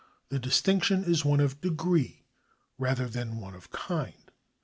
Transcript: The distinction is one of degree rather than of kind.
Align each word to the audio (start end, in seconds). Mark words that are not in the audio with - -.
The 0.29 0.39
distinction 0.39 1.03
is 1.03 1.23
one 1.23 1.39
of 1.39 1.61
degree 1.61 2.23
rather 2.79 3.07
than 3.07 3.39
of 3.43 3.69
kind. 3.69 4.31